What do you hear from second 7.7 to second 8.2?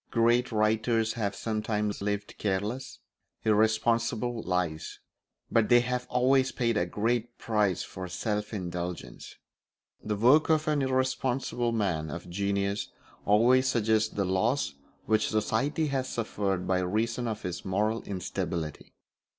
for